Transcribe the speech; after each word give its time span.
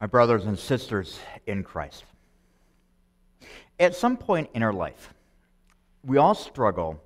my 0.00 0.06
brothers 0.06 0.46
and 0.46 0.58
sisters 0.58 1.18
in 1.46 1.62
Christ. 1.62 2.04
At 3.78 3.94
some 3.94 4.16
point 4.16 4.50
in 4.54 4.62
our 4.62 4.72
life, 4.72 5.12
we 6.04 6.16
all 6.16 6.34
struggle 6.34 7.02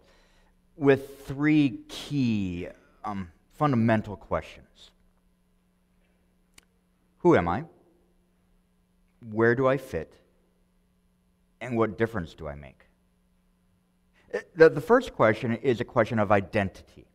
with 0.77 1.27
three 1.27 1.81
key 1.89 2.69
um, 3.05 3.31
fundamental 3.53 4.17
questions 4.17 4.91
Who 7.19 7.37
am 7.37 7.49
I? 7.49 7.65
Where 9.31 9.55
do 9.55 9.67
I 9.67 9.77
fit? 9.79 10.13
And 11.61 11.79
what 11.79 11.97
difference 11.97 12.35
do 12.35 12.47
I 12.47 12.55
make? 12.55 12.81
The, 14.55 14.69
the 14.69 14.81
first 14.81 15.15
question 15.15 15.55
is 15.55 15.81
a 15.81 15.85
question 15.85 16.19
of 16.19 16.31
identity. 16.31 17.07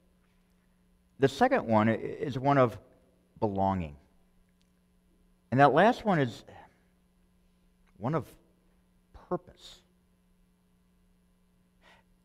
The 1.19 1.27
second 1.27 1.67
one 1.67 1.89
is 1.89 2.39
one 2.39 2.57
of 2.57 2.77
belonging. 3.39 3.95
And 5.51 5.59
that 5.59 5.73
last 5.73 6.05
one 6.05 6.19
is 6.19 6.43
one 7.97 8.15
of 8.15 8.25
purpose. 9.29 9.81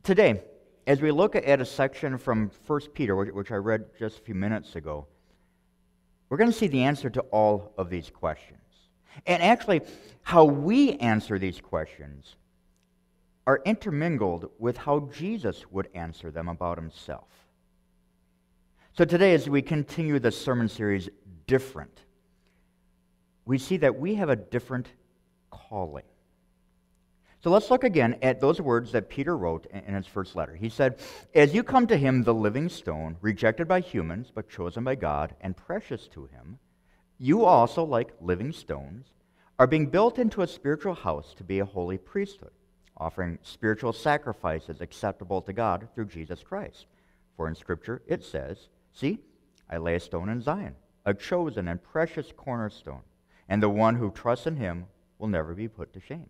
Today, 0.03 0.43
as 0.87 1.01
we 1.01 1.11
look 1.11 1.35
at 1.35 1.61
a 1.61 1.65
section 1.65 2.19
from 2.19 2.51
1 2.67 2.81
Peter, 2.93 3.17
which 3.17 3.51
I 3.51 3.57
read 3.57 3.87
just 3.99 4.19
a 4.19 4.23
few 4.23 4.35
minutes 4.35 4.77
ago, 4.77 5.07
we're 6.29 6.37
going 6.37 6.51
to 6.51 6.57
see 6.57 6.67
the 6.67 6.83
answer 6.83 7.09
to 7.11 7.21
all 7.23 7.73
of 7.79 7.89
these 7.89 8.11
questions. 8.11 8.61
And 9.27 9.43
actually, 9.43 9.83
how 10.23 10.45
we 10.45 10.93
answer 10.97 11.39
these 11.39 11.61
questions 11.61 12.37
are 13.47 13.63
intermingled 13.65 14.51
with 14.59 14.77
how 14.77 15.09
Jesus 15.15 15.65
would 15.71 15.89
answer 15.95 16.31
them 16.31 16.49
about 16.49 16.77
himself. 16.77 17.29
So 18.97 19.05
today, 19.05 19.35
as 19.35 19.49
we 19.49 19.63
continue 19.63 20.19
the 20.19 20.33
sermon 20.33 20.69
series, 20.69 21.09
Different, 21.47 22.01
we 23.45 23.59
see 23.59 23.77
that 23.79 23.99
we 23.99 24.15
have 24.15 24.29
a 24.29 24.37
different 24.37 24.89
calling. 25.51 26.05
So 27.43 27.51
let's 27.51 27.71
look 27.71 27.85
again 27.85 28.17
at 28.23 28.41
those 28.41 28.59
words 28.59 28.93
that 28.93 29.11
Peter 29.11 29.37
wrote 29.37 29.67
in 29.67 29.95
his 29.95 30.07
first 30.07 30.35
letter. 30.35 30.55
He 30.57 30.71
said, 30.71 30.99
As 31.35 31.53
you 31.53 31.63
come 31.63 31.87
to 31.89 31.97
him, 31.97 32.23
the 32.23 32.33
living 32.33 32.71
stone, 32.71 33.19
rejected 33.21 33.69
by 33.69 33.81
humans, 33.81 34.33
but 34.35 34.49
chosen 34.49 34.83
by 34.83 34.95
God 34.95 35.35
and 35.43 35.55
precious 35.55 36.09
to 36.09 36.25
him, 36.25 36.59
you 37.19 37.45
also, 37.45 37.85
like 37.85 38.15
living 38.21 38.51
stones, 38.51 39.09
are 39.59 39.67
being 39.67 39.87
built 39.87 40.19
into 40.19 40.41
a 40.41 40.47
spiritual 40.47 40.95
house 40.95 41.35
to 41.35 41.45
be 41.45 41.59
a 41.59 41.67
holy 41.67 41.99
priesthood, 41.99 42.51
offering 42.97 43.39
spiritual 43.43 43.93
sacrifices 43.93 44.81
acceptable 44.81 45.43
to 45.43 45.53
God 45.53 45.87
through 45.95 46.07
Jesus 46.07 46.43
Christ. 46.43 46.87
For 47.37 47.47
in 47.47 47.55
Scripture 47.55 48.01
it 48.07 48.25
says, 48.25 48.69
See, 48.95 49.19
I 49.69 49.77
lay 49.77 49.97
a 49.97 50.01
stone 50.01 50.31
in 50.31 50.41
Zion, 50.41 50.77
a 51.05 51.13
chosen 51.13 51.69
and 51.69 51.83
precious 51.83 52.33
cornerstone 52.35 53.03
and 53.49 53.63
the 53.63 53.69
one 53.69 53.97
who 53.97 54.11
trusts 54.11 54.47
in 54.47 54.57
him 54.57 54.87
will 55.19 55.29
never 55.29 55.55
be 55.55 55.69
put 55.69 55.93
to 55.93 56.01
shame. 56.01 56.29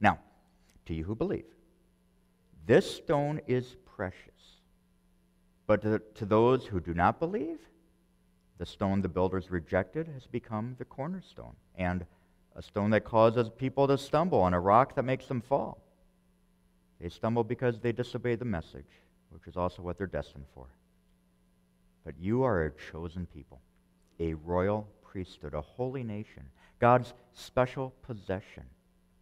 Now, 0.00 0.18
to 0.86 0.94
you 0.94 1.04
who 1.04 1.14
believe, 1.14 1.44
this 2.66 2.96
stone 2.96 3.40
is 3.46 3.76
precious. 3.96 4.60
But 5.66 5.82
to, 5.82 6.00
to 6.16 6.24
those 6.24 6.66
who 6.66 6.80
do 6.80 6.94
not 6.94 7.18
believe, 7.18 7.58
the 8.58 8.66
stone 8.66 9.02
the 9.02 9.08
builders 9.08 9.50
rejected 9.50 10.08
has 10.08 10.26
become 10.26 10.76
the 10.78 10.84
cornerstone, 10.84 11.56
and 11.76 12.04
a 12.54 12.62
stone 12.62 12.90
that 12.90 13.04
causes 13.04 13.50
people 13.50 13.88
to 13.88 13.98
stumble, 13.98 14.46
and 14.46 14.54
a 14.54 14.58
rock 14.60 14.94
that 14.94 15.04
makes 15.04 15.26
them 15.26 15.40
fall. 15.40 15.80
They 17.00 17.08
stumble 17.08 17.44
because 17.44 17.80
they 17.80 17.92
disobey 17.92 18.36
the 18.36 18.44
message, 18.44 18.86
which 19.30 19.46
is 19.46 19.56
also 19.56 19.82
what 19.82 19.98
they're 19.98 20.06
destined 20.06 20.46
for. 20.54 20.66
But 22.04 22.14
you 22.20 22.44
are 22.44 22.64
a 22.64 22.72
chosen 22.92 23.26
people, 23.26 23.60
a 24.20 24.34
royal 24.34 24.86
priesthood, 25.14 25.54
a 25.54 25.60
holy 25.60 26.02
nation, 26.02 26.42
God's 26.80 27.14
special 27.34 27.94
possession, 28.02 28.64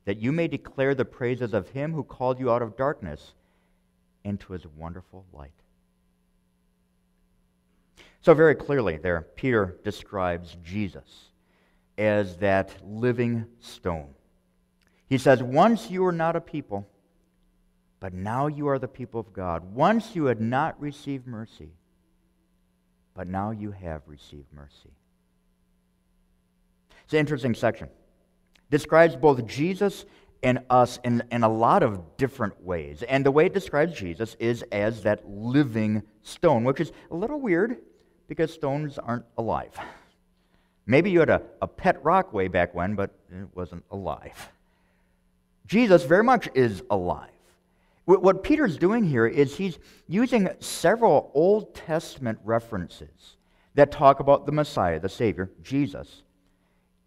that 0.06 0.16
you 0.16 0.32
may 0.32 0.48
declare 0.48 0.94
the 0.94 1.04
praises 1.04 1.52
of 1.52 1.68
him 1.68 1.92
who 1.92 2.02
called 2.02 2.40
you 2.40 2.50
out 2.50 2.62
of 2.62 2.78
darkness 2.78 3.34
into 4.24 4.54
his 4.54 4.66
wonderful 4.66 5.26
light. 5.34 5.52
So, 8.22 8.32
very 8.32 8.54
clearly, 8.54 8.97
there, 8.97 9.26
Peter 9.36 9.76
describes 9.84 10.56
Jesus 10.64 11.28
as 11.98 12.38
that 12.38 12.75
living 12.82 13.44
stone. 13.60 14.14
He 15.10 15.19
says, 15.19 15.42
Once 15.42 15.91
you 15.91 16.04
were 16.04 16.12
not 16.12 16.36
a 16.36 16.41
people, 16.41 16.88
but 18.00 18.14
now 18.14 18.47
you 18.47 18.66
are 18.69 18.78
the 18.78 18.88
people 18.88 19.20
of 19.20 19.34
God. 19.34 19.75
Once 19.75 20.16
you 20.16 20.25
had 20.25 20.41
not 20.41 20.81
received 20.81 21.26
mercy, 21.26 21.72
but 23.12 23.28
now 23.28 23.50
you 23.50 23.72
have 23.72 24.00
received 24.06 24.47
mercy. 24.54 24.94
It's 27.12 27.15
an 27.19 27.21
interesting 27.21 27.55
section. 27.55 27.91
Describes 28.71 29.17
both 29.17 29.47
Jesus 29.47 30.06
and 30.43 30.61
us 30.71 30.99
in, 31.05 31.23
in 31.31 31.43
a 31.43 31.49
lot 31.49 31.83
of 31.83 32.17
different 32.17 32.65
ways. 32.65 33.03
And 33.03 33.27
the 33.27 33.31
way 33.31 33.45
it 33.45 33.53
describes 33.53 33.93
Jesus 33.93 34.34
is 34.41 34.65
as 34.73 35.03
that 35.03 35.28
living 35.28 36.05
stone, 36.23 36.65
which 36.65 36.81
is 36.81 36.91
a 37.11 37.15
little 37.15 37.39
weird 37.39 37.77
because 38.28 38.50
stones 38.50 38.97
aren't 38.97 39.27
alive. 39.37 39.78
Maybe 40.87 41.11
you 41.11 41.21
had 41.21 41.28
a, 41.28 41.43
a 41.61 41.67
pet 41.67 42.03
rock 42.03 42.33
way 42.33 42.49
back 42.49 42.75
when, 42.75 42.95
but 42.95 43.11
it 43.31 43.47
wasn't 43.55 43.84
alive. 43.91 44.49
Jesus 45.67 46.05
very 46.05 46.25
much 46.25 46.49
is 46.55 46.83
alive. 46.89 47.29
What 48.06 48.43
Peter's 48.43 48.79
doing 48.79 49.05
here 49.05 49.27
is 49.27 49.55
he's 49.55 49.79
using 50.09 50.49
several 50.61 51.31
Old 51.34 51.75
Testament 51.75 52.39
references 52.43 53.37
that 53.75 53.93
talk 53.93 54.21
about 54.21 54.47
the 54.47 54.53
Messiah, 54.53 54.99
the 54.99 55.11
Savior, 55.11 55.50
Jesus, 55.62 56.23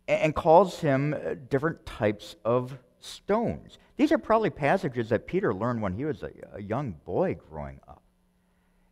and 0.07 0.35
calls 0.35 0.79
him 0.79 1.13
uh, 1.13 1.35
different 1.49 1.85
types 1.85 2.35
of 2.45 2.77
stones. 2.99 3.77
These 3.97 4.11
are 4.11 4.17
probably 4.17 4.49
passages 4.49 5.09
that 5.09 5.25
Peter 5.25 5.53
learned 5.53 5.81
when 5.81 5.93
he 5.93 6.05
was 6.05 6.23
a, 6.23 6.31
a 6.53 6.61
young 6.61 6.95
boy 7.05 7.37
growing 7.49 7.79
up. 7.87 8.01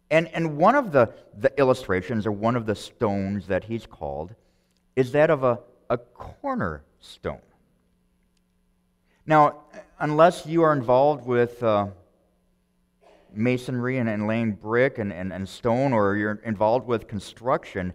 And, 0.10 0.28
and 0.28 0.58
one 0.58 0.76
of 0.76 0.92
the, 0.92 1.12
the 1.38 1.52
illustrations, 1.60 2.28
or 2.28 2.32
one 2.32 2.56
of 2.56 2.66
the 2.66 2.76
stones 2.76 3.48
that 3.48 3.64
he's 3.64 3.86
called, 3.86 4.36
is 4.96 5.12
that 5.14 5.30
of 5.30 5.44
a, 5.44 5.60
a 5.90 5.98
cornerstone. 5.98 7.42
Now, 9.26 9.64
unless 10.00 10.46
you 10.46 10.64
are 10.64 10.74
involved 10.74 11.26
with 11.26 11.64
uh, 11.64 11.88
masonry 13.34 13.98
and, 13.98 14.08
and 14.08 14.28
laying 14.28 14.52
brick 14.52 15.00
and, 15.00 15.12
and, 15.12 15.34
and 15.34 15.48
stone, 15.50 15.94
or 15.94 16.16
you're 16.16 16.42
involved 16.46 16.88
with 16.88 17.08
construction, 17.08 17.94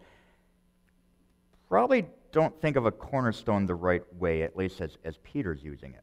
probably 1.69 2.07
don't 2.33 2.59
think 2.61 2.77
of 2.77 2.87
a 2.87 2.91
cornerstone 2.91 3.67
the 3.67 3.75
right 3.75 4.03
way, 4.15 4.43
at 4.43 4.57
least 4.57 4.81
as, 4.81 4.99
as 5.05 5.17
Peter's 5.19 5.63
using 5.63 5.95
it. 5.95 6.03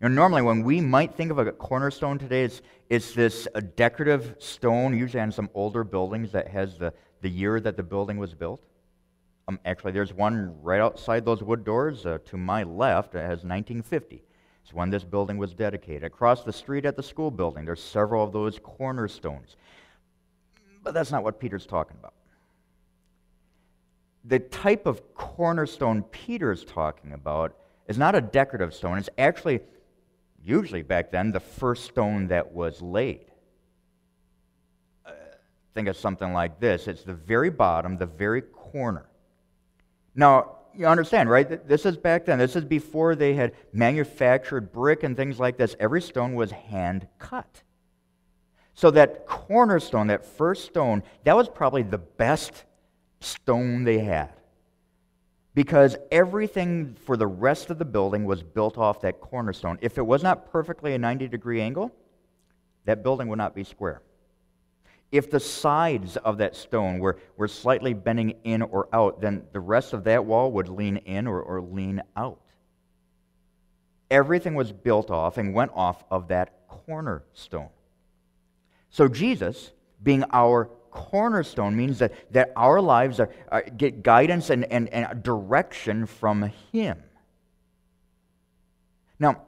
You 0.00 0.08
know, 0.08 0.14
normally, 0.14 0.42
when 0.42 0.62
we 0.64 0.80
might 0.80 1.14
think 1.14 1.30
of 1.30 1.38
a 1.38 1.52
cornerstone 1.52 2.18
today, 2.18 2.44
it's, 2.44 2.62
it's 2.90 3.14
this 3.14 3.48
a 3.54 3.62
decorative 3.62 4.36
stone, 4.38 4.96
usually 4.96 5.20
on 5.20 5.32
some 5.32 5.48
older 5.54 5.84
buildings, 5.84 6.32
that 6.32 6.48
has 6.48 6.78
the, 6.78 6.92
the 7.22 7.30
year 7.30 7.60
that 7.60 7.76
the 7.76 7.82
building 7.82 8.18
was 8.18 8.34
built. 8.34 8.60
Um, 9.46 9.60
actually, 9.64 9.92
there's 9.92 10.12
one 10.12 10.54
right 10.62 10.80
outside 10.80 11.24
those 11.24 11.42
wood 11.42 11.64
doors 11.64 12.06
uh, 12.06 12.18
to 12.26 12.36
my 12.36 12.62
left. 12.62 13.14
It 13.14 13.18
has 13.18 13.44
1950. 13.44 14.24
It's 14.62 14.72
when 14.72 14.90
this 14.90 15.04
building 15.04 15.36
was 15.36 15.54
dedicated. 15.54 16.04
Across 16.04 16.44
the 16.44 16.52
street 16.52 16.86
at 16.86 16.96
the 16.96 17.02
school 17.02 17.30
building, 17.30 17.64
there's 17.64 17.82
several 17.82 18.24
of 18.24 18.32
those 18.32 18.58
cornerstones. 18.58 19.56
But 20.82 20.94
that's 20.94 21.12
not 21.12 21.22
what 21.22 21.38
Peter's 21.38 21.66
talking 21.66 21.96
about 21.98 22.14
the 24.24 24.38
type 24.38 24.86
of 24.86 25.14
cornerstone 25.14 26.02
Peter 26.04 26.50
is 26.50 26.64
talking 26.64 27.12
about 27.12 27.56
is 27.86 27.98
not 27.98 28.14
a 28.14 28.20
decorative 28.20 28.74
stone. 28.74 28.96
It's 28.96 29.10
actually, 29.18 29.60
usually 30.42 30.82
back 30.82 31.10
then, 31.10 31.30
the 31.30 31.40
first 31.40 31.84
stone 31.84 32.28
that 32.28 32.52
was 32.52 32.80
laid. 32.80 33.26
Uh, 35.04 35.12
think 35.74 35.88
of 35.88 35.96
something 35.96 36.32
like 36.32 36.58
this 36.58 36.88
it's 36.88 37.04
the 37.04 37.14
very 37.14 37.50
bottom, 37.50 37.98
the 37.98 38.06
very 38.06 38.40
corner. 38.40 39.06
Now, 40.14 40.56
you 40.76 40.86
understand, 40.86 41.30
right? 41.30 41.68
This 41.68 41.86
is 41.86 41.96
back 41.96 42.24
then. 42.24 42.38
This 42.38 42.56
is 42.56 42.64
before 42.64 43.14
they 43.14 43.34
had 43.34 43.52
manufactured 43.72 44.72
brick 44.72 45.02
and 45.02 45.16
things 45.16 45.38
like 45.38 45.56
this. 45.56 45.76
Every 45.78 46.02
stone 46.02 46.34
was 46.34 46.50
hand 46.50 47.06
cut. 47.18 47.62
So 48.72 48.90
that 48.90 49.26
cornerstone, 49.26 50.08
that 50.08 50.24
first 50.24 50.64
stone, 50.64 51.04
that 51.22 51.36
was 51.36 51.48
probably 51.48 51.82
the 51.82 51.98
best 51.98 52.64
stone 53.24 53.84
they 53.84 53.98
had. 53.98 54.32
Because 55.54 55.96
everything 56.10 56.96
for 57.06 57.16
the 57.16 57.26
rest 57.26 57.70
of 57.70 57.78
the 57.78 57.84
building 57.84 58.24
was 58.24 58.42
built 58.42 58.76
off 58.76 59.00
that 59.02 59.20
cornerstone. 59.20 59.78
If 59.80 59.98
it 59.98 60.02
was 60.02 60.22
not 60.22 60.50
perfectly 60.50 60.94
a 60.94 60.98
90 60.98 61.28
degree 61.28 61.60
angle, 61.60 61.92
that 62.84 63.02
building 63.02 63.28
would 63.28 63.38
not 63.38 63.54
be 63.54 63.64
square. 63.64 64.02
If 65.12 65.30
the 65.30 65.38
sides 65.38 66.16
of 66.16 66.38
that 66.38 66.56
stone 66.56 66.98
were, 66.98 67.18
were 67.36 67.46
slightly 67.46 67.94
bending 67.94 68.30
in 68.42 68.62
or 68.62 68.88
out, 68.92 69.20
then 69.20 69.44
the 69.52 69.60
rest 69.60 69.92
of 69.92 70.04
that 70.04 70.24
wall 70.24 70.50
would 70.52 70.68
lean 70.68 70.96
in 70.96 71.28
or, 71.28 71.40
or 71.40 71.60
lean 71.60 72.02
out. 72.16 72.40
Everything 74.10 74.54
was 74.54 74.72
built 74.72 75.10
off 75.10 75.38
and 75.38 75.54
went 75.54 75.70
off 75.74 76.02
of 76.10 76.28
that 76.28 76.66
cornerstone. 76.68 77.68
So 78.90 79.08
Jesus, 79.08 79.70
being 80.02 80.24
our 80.32 80.68
cornerstone 80.94 81.76
means 81.76 81.98
that, 81.98 82.12
that 82.32 82.52
our 82.56 82.80
lives 82.80 83.18
are, 83.18 83.28
are, 83.48 83.62
get 83.62 84.02
guidance 84.02 84.48
and, 84.48 84.64
and, 84.72 84.88
and 84.90 85.22
direction 85.22 86.06
from 86.06 86.52
Him. 86.72 87.02
Now, 89.18 89.42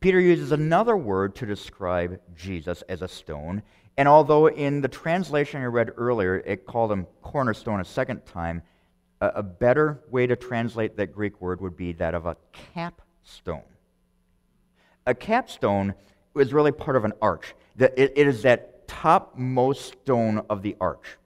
Peter 0.00 0.18
uses 0.18 0.50
another 0.50 0.96
word 0.96 1.36
to 1.36 1.46
describe 1.46 2.20
Jesus 2.34 2.82
as 2.88 3.00
a 3.00 3.08
stone, 3.08 3.62
and 3.96 4.08
although 4.08 4.48
in 4.48 4.80
the 4.80 4.88
translation 4.88 5.62
I 5.62 5.66
read 5.66 5.92
earlier 5.96 6.38
it 6.38 6.66
called 6.66 6.90
him 6.90 7.06
cornerstone 7.22 7.80
a 7.80 7.84
second 7.84 8.26
time, 8.26 8.62
a, 9.20 9.28
a 9.36 9.42
better 9.42 10.02
way 10.10 10.26
to 10.26 10.34
translate 10.34 10.96
that 10.96 11.12
Greek 11.12 11.40
word 11.40 11.60
would 11.60 11.76
be 11.76 11.92
that 11.92 12.14
of 12.14 12.26
a 12.26 12.36
capstone. 12.74 13.62
A 15.06 15.14
capstone 15.14 15.94
is 16.34 16.52
really 16.52 16.72
part 16.72 16.96
of 16.96 17.04
an 17.04 17.12
arch. 17.22 17.54
It 17.78 18.16
is 18.16 18.42
that 18.42 18.69
topmost 18.90 20.00
stone 20.02 20.42
of 20.50 20.62
the 20.62 20.76
arch. 20.80 21.16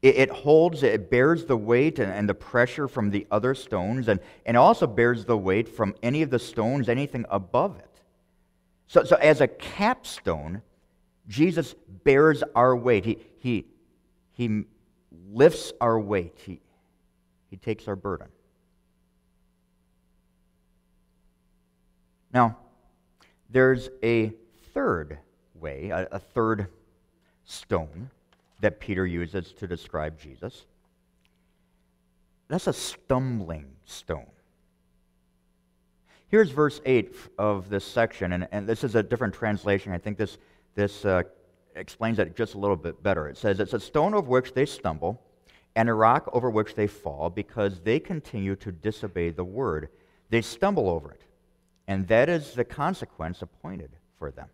It, 0.00 0.30
holds, 0.30 0.82
it 0.82 1.10
bears 1.10 1.46
the 1.46 1.56
weight 1.56 1.98
and, 1.98 2.28
the 2.28 2.34
pressure 2.34 2.86
from 2.86 3.10
the 3.10 3.26
other 3.30 3.54
stones, 3.54 4.08
and, 4.08 4.20
and 4.44 4.56
also 4.56 4.86
bears 4.86 5.24
the 5.24 5.36
weight 5.36 5.68
from 5.68 5.94
any 6.02 6.22
of 6.22 6.30
the 6.30 6.38
stones, 6.38 6.88
anything 6.88 7.24
above 7.28 7.76
it. 7.78 8.02
So, 8.86 9.04
so 9.04 9.16
as 9.16 9.40
a 9.40 9.48
capstone, 9.48 10.62
Jesus 11.26 11.74
bears 12.04 12.44
our 12.54 12.76
weight. 12.76 13.04
He, 13.04 13.18
he, 13.38 13.66
he 14.32 14.64
lifts 15.28 15.72
our 15.80 15.98
weight. 15.98 16.38
He, 16.44 16.60
he 17.50 17.56
takes 17.56 17.88
our 17.88 17.96
burden. 17.96 18.28
Now, 22.32 22.58
there's 23.50 23.88
a 24.04 24.32
third 24.72 25.18
way, 25.60 25.90
a, 25.90 26.08
a 26.12 26.18
third 26.18 26.68
stone 27.44 28.10
that 28.60 28.80
Peter 28.80 29.06
uses 29.06 29.52
to 29.52 29.66
describe 29.66 30.18
Jesus. 30.18 30.64
That's 32.48 32.66
a 32.66 32.72
stumbling 32.72 33.66
stone. 33.84 34.26
Here's 36.28 36.50
verse 36.50 36.80
8 36.84 37.14
of 37.38 37.68
this 37.68 37.84
section, 37.84 38.32
and, 38.32 38.48
and 38.50 38.68
this 38.68 38.82
is 38.82 38.94
a 38.94 39.02
different 39.02 39.34
translation. 39.34 39.92
I 39.92 39.98
think 39.98 40.18
this, 40.18 40.38
this 40.74 41.04
uh, 41.04 41.22
explains 41.76 42.18
it 42.18 42.36
just 42.36 42.54
a 42.54 42.58
little 42.58 42.76
bit 42.76 43.02
better. 43.02 43.28
It 43.28 43.36
says, 43.36 43.60
It's 43.60 43.74
a 43.74 43.80
stone 43.80 44.14
over 44.14 44.28
which 44.28 44.52
they 44.52 44.66
stumble, 44.66 45.22
and 45.76 45.88
a 45.88 45.94
rock 45.94 46.28
over 46.32 46.50
which 46.50 46.74
they 46.74 46.86
fall, 46.86 47.30
because 47.30 47.80
they 47.80 48.00
continue 48.00 48.56
to 48.56 48.72
disobey 48.72 49.30
the 49.30 49.44
word. 49.44 49.88
They 50.30 50.42
stumble 50.42 50.88
over 50.88 51.12
it, 51.12 51.22
and 51.86 52.08
that 52.08 52.28
is 52.28 52.54
the 52.54 52.64
consequence 52.64 53.42
appointed 53.42 53.90
for 54.18 54.32
them. 54.32 54.48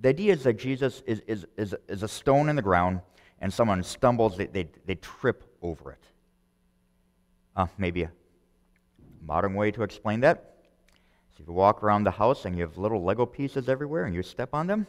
The 0.00 0.08
idea 0.08 0.32
is 0.32 0.42
that 0.44 0.54
Jesus 0.58 1.02
is, 1.06 1.20
is, 1.26 1.46
is, 1.56 1.74
is 1.88 2.02
a 2.02 2.08
stone 2.08 2.48
in 2.48 2.56
the 2.56 2.62
ground, 2.62 3.00
and 3.40 3.52
someone 3.52 3.82
stumbles, 3.82 4.36
they, 4.36 4.46
they, 4.46 4.68
they 4.86 4.94
trip 4.96 5.44
over 5.62 5.92
it. 5.92 6.04
Uh, 7.54 7.66
maybe 7.76 8.02
a 8.02 8.12
modern 9.22 9.54
way 9.54 9.70
to 9.70 9.82
explain 9.82 10.20
that. 10.20 10.54
So 11.36 11.42
if 11.42 11.48
you 11.48 11.52
walk 11.52 11.82
around 11.82 12.04
the 12.04 12.10
house 12.10 12.44
and 12.44 12.56
you 12.56 12.62
have 12.62 12.78
little 12.78 13.02
Lego 13.02 13.26
pieces 13.26 13.68
everywhere 13.68 14.04
and 14.04 14.14
you 14.14 14.22
step 14.22 14.54
on 14.54 14.66
them, 14.66 14.86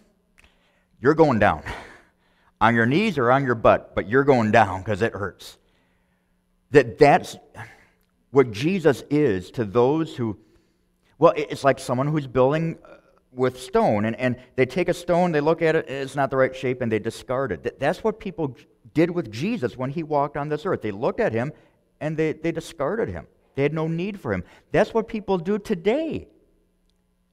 you're 1.01 1.15
going 1.15 1.39
down. 1.39 1.63
on 2.61 2.75
your 2.75 2.85
knees 2.85 3.17
or 3.17 3.31
on 3.31 3.43
your 3.43 3.55
butt, 3.55 3.95
but 3.95 4.07
you're 4.07 4.23
going 4.23 4.51
down 4.51 4.81
because 4.81 5.01
it 5.01 5.13
hurts. 5.13 5.57
That 6.69 6.97
that's 6.99 7.35
what 8.29 8.51
Jesus 8.51 9.03
is 9.09 9.51
to 9.51 9.65
those 9.65 10.15
who, 10.15 10.37
well, 11.17 11.33
it's 11.35 11.63
like 11.63 11.79
someone 11.79 12.07
who's 12.07 12.27
building 12.27 12.77
with 13.33 13.61
stone, 13.61 14.05
and, 14.05 14.15
and 14.17 14.35
they 14.55 14.65
take 14.65 14.89
a 14.89 14.93
stone, 14.93 15.31
they 15.31 15.39
look 15.39 15.61
at 15.61 15.75
it, 15.75 15.89
it's 15.89 16.15
not 16.15 16.29
the 16.29 16.37
right 16.37 16.55
shape, 16.55 16.81
and 16.81 16.91
they 16.91 16.99
discard 16.99 17.51
it. 17.51 17.79
That's 17.79 18.03
what 18.03 18.19
people 18.19 18.57
did 18.93 19.09
with 19.09 19.31
Jesus 19.31 19.77
when 19.77 19.89
he 19.89 20.03
walked 20.03 20.35
on 20.35 20.49
this 20.49 20.65
earth. 20.65 20.81
They 20.81 20.91
looked 20.91 21.19
at 21.19 21.31
him 21.31 21.53
and 22.01 22.17
they, 22.17 22.33
they 22.33 22.51
discarded 22.51 23.09
him. 23.09 23.27
They 23.55 23.63
had 23.63 23.73
no 23.73 23.87
need 23.87 24.19
for 24.19 24.33
him. 24.33 24.43
That's 24.71 24.93
what 24.93 25.07
people 25.07 25.37
do 25.37 25.59
today. 25.59 26.27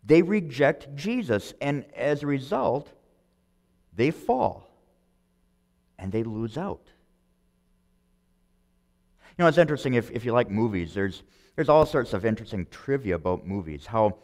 They 0.05 0.23
reject 0.23 0.95
Jesus, 0.95 1.53
and 1.61 1.85
as 1.95 2.23
a 2.23 2.27
result, 2.27 2.89
they 3.95 4.11
fall 4.11 4.69
and 5.99 6.13
they 6.13 6.23
lose 6.23 6.57
out. 6.57 6.81
You 9.37 9.45
know, 9.45 9.49
it's 9.49 9.59
interesting 9.59 9.95
if, 9.95 10.11
if 10.11 10.25
you 10.25 10.33
like 10.33 10.51
movies, 10.51 10.95
there's, 10.95 11.23
there's 11.57 11.69
all 11.69 11.87
sorts 11.87 12.13
of 12.13 12.25
interesting 12.25 12.67
trivia 12.71 13.17
about 13.17 13.47
movies. 13.47 13.87
How 13.87 14.17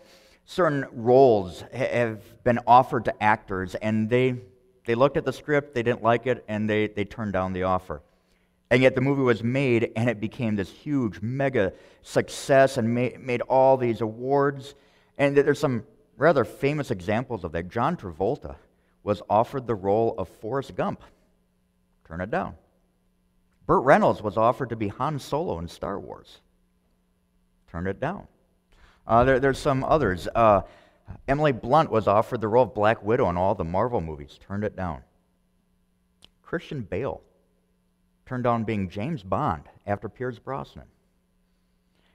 certain 0.45 0.87
roles 0.93 1.65
have 1.73 2.23
been 2.45 2.59
offered 2.67 3.07
to 3.07 3.23
actors, 3.23 3.75
and 3.77 4.09
they, 4.09 4.37
they 4.85 4.95
looked 4.95 5.17
at 5.17 5.25
the 5.25 5.33
script, 5.33 5.75
they 5.75 5.83
didn't 5.83 6.03
like 6.03 6.27
it, 6.27 6.45
and 6.49 6.69
they, 6.69 6.89
they 6.89 7.05
turned 7.05 7.33
down 7.33 7.53
the 7.53 7.65
offer. 7.65 8.03
And 8.71 8.83
yet 8.83 8.95
the 8.95 9.01
movie 9.01 9.23
was 9.23 9.43
made, 9.43 9.93
and 9.97 10.09
it 10.09 10.21
became 10.21 10.57
this 10.57 10.71
huge, 10.71 11.21
mega 11.21 11.73
success 12.03 12.77
and 12.77 12.95
made, 12.95 13.21
made 13.21 13.41
all 13.43 13.77
these 13.77 14.01
awards. 14.01 14.75
And 15.17 15.37
there's 15.37 15.59
some 15.59 15.85
rather 16.17 16.45
famous 16.45 16.91
examples 16.91 17.45
of 17.45 17.53
that. 17.53 17.69
John 17.69 17.97
Travolta 17.97 18.57
was 19.03 19.23
offered 19.29 19.67
the 19.67 19.75
role 19.75 20.15
of 20.19 20.29
Forrest 20.29 20.75
Gump. 20.75 21.03
Turn 22.07 22.21
it 22.21 22.31
down. 22.31 22.55
Burt 23.67 23.85
Reynolds 23.85 24.23
was 24.23 24.37
offered 24.37 24.71
to 24.71 24.77
be 24.77 24.89
Han 24.89 25.19
Solo 25.19 25.59
in 25.59 25.69
Star 25.69 25.99
Wars. 25.99 26.41
Turn 27.71 27.87
it 27.87 28.01
down. 28.01 28.27
Uh, 29.07 29.25
there, 29.25 29.41
there's 29.41 29.59
some 29.59 29.85
others. 29.85 30.29
Uh, 30.35 30.63
Emily 31.29 31.53
Blunt 31.53 31.91
was 31.91 32.09
offered 32.09 32.41
the 32.41 32.49
role 32.49 32.65
of 32.65 32.75
Black 32.75 33.03
Widow 33.03 33.29
in 33.29 33.37
all 33.37 33.55
the 33.55 33.65
Marvel 33.65 34.01
movies, 34.01 34.39
turned 34.47 34.65
it 34.65 34.77
down. 34.77 35.03
Christian 36.43 36.83
Bale 36.83 37.21
turned 38.27 38.45
down 38.45 38.65
being 38.65 38.89
James 38.89 39.23
Bond 39.23 39.65
after 39.87 40.09
Pierce 40.09 40.39
Brosnan. 40.39 40.87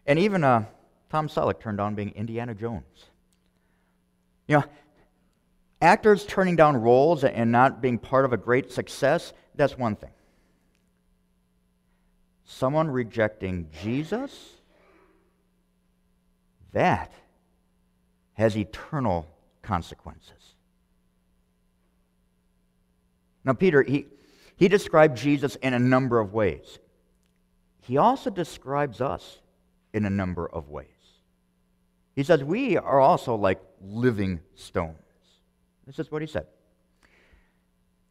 And 0.05 0.17
even 0.17 0.43
uh, 0.43 0.65
Tom 1.09 1.27
Selleck 1.27 1.59
turned 1.59 1.77
down 1.77 1.95
being 1.95 2.11
Indiana 2.11 2.55
Jones. 2.55 3.05
You 4.47 4.57
know, 4.57 4.63
actors 5.81 6.25
turning 6.25 6.55
down 6.55 6.77
roles 6.77 7.23
and 7.23 7.51
not 7.51 7.81
being 7.81 7.99
part 7.99 8.25
of 8.25 8.33
a 8.33 8.37
great 8.37 8.71
success, 8.71 9.33
that's 9.55 9.77
one 9.77 9.95
thing. 9.95 10.09
Someone 12.45 12.89
rejecting 12.89 13.69
Jesus 13.83 14.58
that 16.73 17.11
has 18.33 18.57
eternal 18.57 19.27
consequences. 19.61 20.55
Now, 23.43 23.53
Peter, 23.53 23.83
he, 23.83 24.05
he 24.55 24.67
described 24.67 25.17
Jesus 25.17 25.55
in 25.55 25.73
a 25.73 25.79
number 25.79 26.19
of 26.19 26.33
ways. 26.33 26.79
He 27.81 27.97
also 27.97 28.29
describes 28.29 29.01
us 29.01 29.39
in 29.93 30.05
a 30.05 30.09
number 30.09 30.47
of 30.47 30.69
ways. 30.69 30.87
He 32.15 32.23
says, 32.23 32.43
We 32.43 32.77
are 32.77 32.99
also 32.99 33.35
like 33.35 33.61
living 33.81 34.41
stones. 34.55 34.97
This 35.87 35.99
is 35.99 36.11
what 36.11 36.21
he 36.21 36.27
said. 36.27 36.45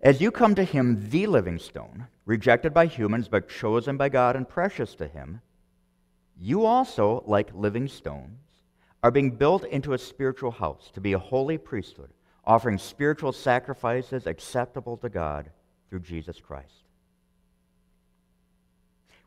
As 0.00 0.20
you 0.20 0.30
come 0.30 0.54
to 0.54 0.64
him, 0.64 1.08
the 1.10 1.26
living 1.26 1.58
stone, 1.58 2.06
rejected 2.24 2.72
by 2.72 2.86
humans 2.86 3.28
but 3.28 3.48
chosen 3.48 3.96
by 3.96 4.08
God 4.08 4.36
and 4.36 4.48
precious 4.48 4.94
to 4.96 5.08
him, 5.08 5.40
you 6.40 6.64
also, 6.64 7.24
like 7.26 7.52
living 7.52 7.88
stones, 7.88 8.38
are 9.02 9.10
being 9.10 9.30
built 9.30 9.64
into 9.64 9.92
a 9.92 9.98
spiritual 9.98 10.50
house 10.50 10.90
to 10.94 11.00
be 11.00 11.12
a 11.12 11.18
holy 11.18 11.58
priesthood, 11.58 12.10
offering 12.44 12.78
spiritual 12.78 13.32
sacrifices 13.32 14.26
acceptable 14.26 14.96
to 14.98 15.08
God 15.08 15.50
through 15.88 16.00
Jesus 16.00 16.40
Christ. 16.40 16.84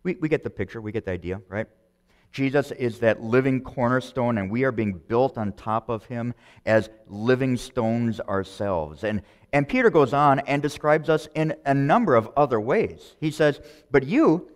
We, 0.04 0.16
we 0.16 0.30
get 0.30 0.44
the 0.44 0.50
picture, 0.50 0.82
we 0.82 0.92
get 0.92 1.06
the 1.06 1.12
idea, 1.12 1.42
right? 1.48 1.68
Jesus 2.32 2.72
is 2.72 3.00
that 3.00 3.22
living 3.22 3.62
cornerstone, 3.62 4.38
and 4.38 4.50
we 4.50 4.63
are 4.63 4.72
being 4.72 4.94
built 4.94 5.38
on 5.38 5.51
top 5.51 5.90
of 5.90 6.06
him 6.06 6.34
as 6.66 6.90
living 7.08 7.58
stones 7.58 8.22
ourselves. 8.22 9.04
And, 9.04 9.22
and 9.51 9.68
Peter 9.68 9.90
goes 9.90 10.13
on 10.13 10.40
and 10.40 10.62
describes 10.62 11.10
us 11.10 11.28
in 11.36 11.54
a 11.66 11.74
number 11.74 12.16
of 12.16 12.30
other 12.38 12.60
ways. 12.60 13.16
He 13.20 13.32
says, 13.32 13.60
But 13.92 14.08
you 14.08 14.50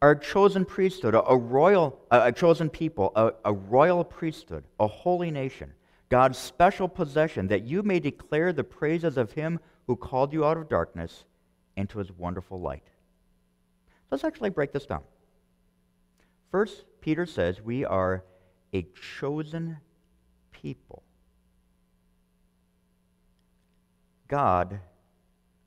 are 0.00 0.12
a 0.12 0.20
chosen 0.20 0.64
priesthood, 0.64 1.14
a, 1.14 1.36
royal, 1.36 1.98
a 2.10 2.32
chosen 2.32 2.70
people, 2.70 3.12
a, 3.16 3.32
a 3.44 3.52
royal 3.52 4.04
priesthood, 4.04 4.64
a 4.78 4.86
holy 4.86 5.30
nation, 5.30 5.72
God's 6.08 6.38
special 6.38 6.88
possession, 6.88 7.48
that 7.48 7.64
you 7.64 7.82
may 7.82 7.98
declare 7.98 8.52
the 8.52 8.64
praises 8.64 9.16
of 9.16 9.32
him 9.32 9.58
who 9.86 9.96
called 9.96 10.32
you 10.32 10.44
out 10.44 10.56
of 10.56 10.68
darkness 10.68 11.24
into 11.76 11.98
his 11.98 12.12
wonderful 12.12 12.60
light. 12.60 12.84
Let's 14.10 14.24
actually 14.24 14.50
break 14.50 14.72
this 14.72 14.86
down. 14.86 15.02
First, 16.50 16.84
Peter 17.00 17.26
says 17.26 17.60
we 17.60 17.84
are 17.84 18.24
a 18.72 18.86
chosen 19.18 19.78
people. 20.52 21.02
God 24.28 24.80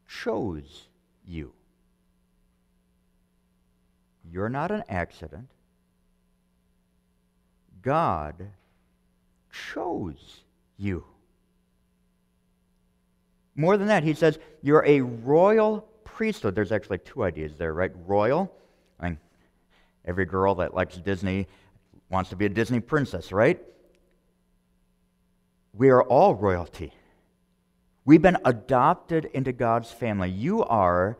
chose 0.07 0.87
you. 1.25 1.53
You're 4.31 4.49
not 4.49 4.71
an 4.71 4.83
accident. 4.87 5.49
God 7.81 8.35
chose 9.51 10.43
you. 10.77 11.03
More 13.55 13.75
than 13.75 13.87
that, 13.87 14.03
he 14.03 14.13
says, 14.13 14.39
You're 14.61 14.85
a 14.85 15.01
royal 15.01 15.81
priesthood. 16.05 16.55
There's 16.55 16.71
actually 16.71 16.99
two 16.99 17.23
ideas 17.23 17.57
there, 17.57 17.73
right? 17.73 17.91
Royal. 18.07 18.53
I 18.99 19.09
mean, 19.09 19.17
every 20.05 20.25
girl 20.25 20.55
that 20.55 20.73
likes 20.73 20.95
Disney 20.95 21.47
wants 22.09 22.29
to 22.29 22.35
be 22.37 22.45
a 22.45 22.49
Disney 22.49 22.79
princess, 22.79 23.31
right? 23.31 23.59
We 25.73 25.89
are 25.89 26.03
all 26.03 26.35
royalty. 26.35 26.93
We've 28.05 28.21
been 28.21 28.37
adopted 28.45 29.25
into 29.25 29.51
God's 29.51 29.91
family. 29.91 30.29
You 30.29 30.63
are 30.63 31.17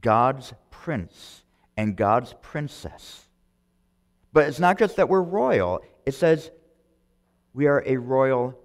God's 0.00 0.52
prince 0.70 1.42
and 1.76 1.96
God's 1.96 2.34
princess. 2.42 3.26
But 4.32 4.48
it's 4.48 4.60
not 4.60 4.78
just 4.78 4.96
that 4.96 5.08
we're 5.08 5.22
royal, 5.22 5.80
it 6.04 6.12
says 6.12 6.50
we 7.54 7.66
are 7.66 7.82
a 7.86 7.96
royal 7.96 8.58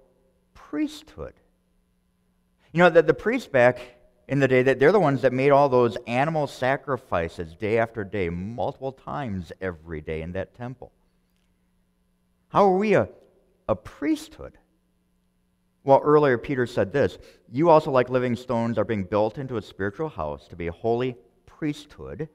priesthood. 0.53 1.33
You 2.73 2.79
know, 2.79 2.89
that 2.89 3.07
the 3.07 3.13
priests 3.13 3.47
back 3.47 3.79
in 4.27 4.39
the 4.39 4.47
day, 4.47 4.63
that 4.63 4.79
they're 4.79 4.93
the 4.93 4.99
ones 4.99 5.21
that 5.23 5.33
made 5.33 5.51
all 5.51 5.67
those 5.67 5.97
animal 6.07 6.47
sacrifices 6.47 7.53
day 7.55 7.77
after 7.77 8.03
day, 8.03 8.29
multiple 8.29 8.93
times 8.93 9.51
every 9.59 9.99
day 9.99 10.21
in 10.21 10.31
that 10.33 10.55
temple. 10.55 10.91
How 12.49 12.65
are 12.65 12.77
we 12.77 12.93
a, 12.93 13.09
a 13.67 13.75
priesthood? 13.75 14.57
Well, 15.83 16.01
earlier 16.03 16.37
Peter 16.37 16.65
said 16.65 16.93
this 16.93 17.17
You 17.51 17.69
also, 17.69 17.91
like 17.91 18.09
living 18.09 18.35
stones, 18.35 18.77
are 18.77 18.85
being 18.85 19.03
built 19.03 19.37
into 19.37 19.57
a 19.57 19.61
spiritual 19.61 20.09
house 20.09 20.47
to 20.47 20.55
be 20.55 20.67
a 20.67 20.71
holy 20.71 21.17
priesthood, 21.45 22.29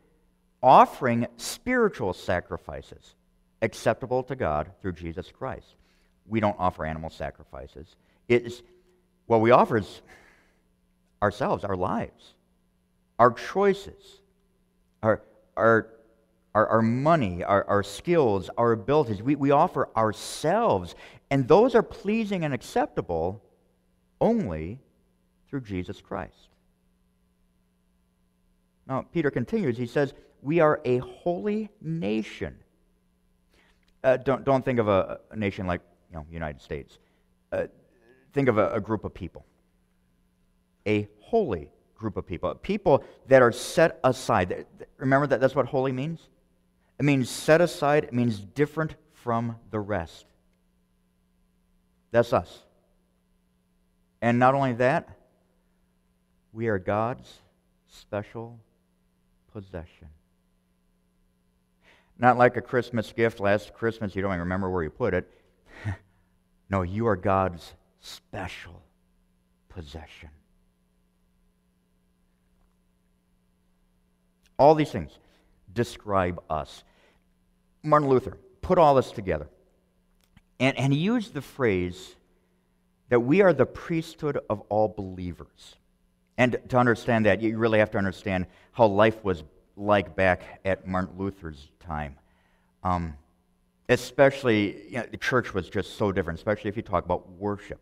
offering 0.63 1.27
spiritual 1.37 2.13
sacrifices 2.13 3.15
acceptable 3.63 4.23
to 4.25 4.37
God 4.37 4.71
through 4.81 4.93
Jesus 4.93 5.31
Christ. 5.31 5.75
We 6.27 6.41
don't 6.41 6.57
offer 6.59 6.85
animal 6.85 7.11
sacrifices. 7.11 7.97
It 8.29 8.47
is 8.47 8.63
what 9.27 9.41
we 9.41 9.51
offer 9.51 9.79
is 9.79 10.03
ourselves, 11.23 11.65
our 11.65 11.77
lives, 11.77 12.35
our 13.19 13.33
choices, 13.33 14.21
our, 15.03 15.23
our, 15.57 15.89
our, 16.55 16.67
our 16.67 16.83
money, 16.83 17.43
our, 17.45 17.65
our 17.65 17.83
skills, 17.83 18.51
our 18.57 18.73
abilities. 18.73 19.23
We, 19.23 19.37
we 19.37 19.51
offer 19.51 19.89
ourselves, 19.97 20.95
and 21.31 21.49
those 21.49 21.75
are 21.75 21.83
pleasing 21.83 22.45
and 22.45 22.53
acceptable 22.53 23.43
only 24.21 24.79
through 25.49 25.63
Jesus 25.63 26.01
Christ. 26.01 26.49
Now, 28.89 29.05
Peter 29.13 29.31
continues. 29.31 29.77
He 29.77 29.87
says, 29.87 30.15
We 30.43 30.61
are 30.61 30.81
a 30.85 30.99
holy 30.99 31.71
nation. 31.81 32.57
Uh, 34.05 34.17
don't, 34.19 34.45
don't 34.45 34.65
think 34.65 34.79
of 34.79 34.89
a, 34.89 35.19
a, 35.31 35.37
nation 35.37 35.67
like 35.67 35.81
you 36.11 36.17
know, 36.17 36.27
United 36.31 36.61
States. 36.63 36.99
Uh, 37.51 37.67
think 38.33 38.49
of 38.49 38.59
a, 38.59 38.71
a 38.73 38.81
group 38.81 39.05
of 39.05 39.13
people 39.13 39.45
a 40.87 41.09
holy 41.21 41.69
group 41.95 42.17
of 42.17 42.27
people, 42.27 42.55
people 42.55 43.05
that 43.27 43.43
are 43.43 43.53
set 43.53 43.99
aside. 44.05 44.67
Remember 44.99 45.27
that 45.27 45.41
that's 45.41 45.55
what 45.55 45.67
holy 45.67 45.93
means? 45.93 46.21
It 46.99 47.05
means 47.05 47.29
set 47.29 47.61
aside, 47.61 48.05
it 48.05 48.13
means 48.13 48.39
different 48.39 48.95
from 49.13 49.57
the 49.71 49.81
rest. 49.81 50.25
That's 52.11 52.33
us. 52.33 52.63
And 54.23 54.39
not 54.39 54.55
only 54.55 54.75
that, 54.75 55.09
we 56.53 56.69
are 56.69 56.79
God's 56.79 57.41
special 57.89 58.59
possession. 59.53 60.09
Not 62.19 62.39
like 62.39 62.57
a 62.57 62.63
Christmas 62.63 63.13
gift 63.13 63.41
last 63.41 63.75
Christmas, 63.75 64.15
you 64.17 64.23
don't 64.23 64.31
even 64.31 64.41
remember 64.41 64.71
where 64.71 64.83
you 64.83 64.91
put 64.91 65.15
it. 65.15 65.31
no, 66.71 66.83
you 66.83 67.07
are 67.07 67.17
God's 67.17 67.75
special 68.01 68.83
possession. 69.69 70.31
All 74.59 74.75
these 74.75 74.91
things 74.91 75.13
describe 75.75 76.41
us. 76.49 76.83
Martin 77.83 78.09
Luther 78.09 78.39
put 78.63 78.79
all 78.79 78.95
this 78.95 79.11
together. 79.11 79.49
And, 80.59 80.79
and 80.79 80.93
he 80.93 80.99
used 80.99 81.35
the 81.35 81.43
phrase 81.43 82.17
that 83.11 83.21
we 83.21 83.43
are 83.43 83.53
the 83.53 83.67
priesthood 83.67 84.39
of 84.49 84.61
all 84.69 84.89
believers. 84.89 85.77
And 86.39 86.59
to 86.69 86.79
understand 86.79 87.27
that, 87.27 87.43
you 87.43 87.57
really 87.59 87.79
have 87.79 87.91
to 87.93 87.99
understand 87.99 88.47
how 88.73 88.87
life 88.87 89.23
was 89.23 89.45
like 89.77 90.17
back 90.17 90.61
at 90.65 90.87
Martin 90.87 91.17
Luther's 91.19 91.69
time. 91.81 92.17
Um, 92.83 93.15
especially, 93.89 94.85
you 94.89 94.99
know, 94.99 95.07
the 95.11 95.17
church 95.17 95.55
was 95.55 95.69
just 95.69 95.97
so 95.97 96.13
different, 96.13 96.39
especially 96.39 96.69
if 96.69 96.77
you 96.77 96.83
talk 96.83 97.05
about 97.05 97.31
worship. 97.33 97.81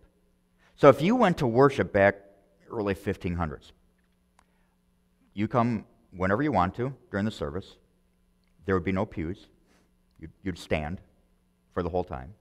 So 0.77 0.89
if 0.89 1.01
you 1.01 1.15
went 1.17 1.39
to 1.39 1.47
worship 1.47 1.93
back 1.93 2.17
early 2.71 2.95
1500s, 2.95 3.73
you 5.35 5.49
come 5.49 5.85
whenever 6.17 6.43
you 6.43 6.53
want 6.53 6.75
to 6.77 6.95
during 7.11 7.25
the 7.25 7.31
service. 7.31 7.77
There 8.67 8.75
would 8.75 8.85
be 8.85 8.93
no 8.93 9.05
pews. 9.05 9.47
You'd, 10.19 10.31
you'd 10.43 10.59
stand 10.59 11.01
for 11.73 11.83
the 11.83 11.89
whole 11.89 12.05
time. 12.05 12.35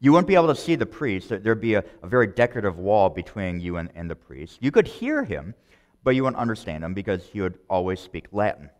You 0.00 0.12
wouldn't 0.12 0.28
be 0.28 0.34
able 0.34 0.46
to 0.48 0.54
see 0.54 0.76
the 0.76 0.86
priest. 0.86 1.28
There'd 1.28 1.60
be 1.60 1.74
a, 1.74 1.84
a 2.02 2.06
very 2.06 2.26
decorative 2.26 2.78
wall 2.78 3.10
between 3.10 3.60
you 3.60 3.76
and, 3.76 3.90
and 3.94 4.10
the 4.10 4.14
priest. 4.14 4.58
You 4.60 4.70
could 4.70 4.86
hear 4.86 5.24
him, 5.24 5.54
but 6.02 6.14
you 6.14 6.24
wouldn't 6.24 6.40
understand 6.40 6.84
him 6.84 6.94
because 6.94 7.24
he 7.26 7.40
would 7.40 7.58
always 7.68 8.00
speak 8.00 8.26
Latin. 8.32 8.70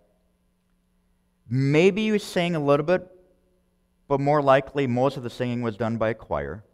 Maybe 1.49 2.03
you 2.03 2.19
sang 2.19 2.55
a 2.55 2.61
little 2.61 2.87
bit, 2.87 3.07
but 4.09 4.21
more 4.21 4.43
likely, 4.43 4.87
most 4.87 5.17
of 5.17 5.23
the 5.23 5.31
singing 5.31 5.62
was 5.62 5.77
done 5.77 5.97
by 5.97 6.11
a 6.11 6.15
choir. 6.15 6.65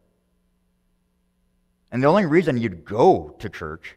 And 1.90 2.02
the 2.02 2.08
only 2.08 2.26
reason 2.26 2.58
you'd 2.58 2.84
go 2.84 3.34
to 3.38 3.48
church 3.48 3.96